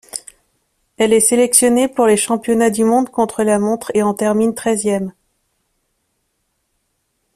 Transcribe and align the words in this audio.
Elle 0.97 1.13
est 1.13 1.19
sélectionnées 1.19 1.87
pour 1.87 2.07
les 2.07 2.17
championnats 2.17 2.71
du 2.71 2.83
monde 2.83 3.11
contre-la-montre 3.11 3.91
et 3.93 4.01
en 4.01 4.15
termine 4.15 4.55
treizième. 4.55 5.13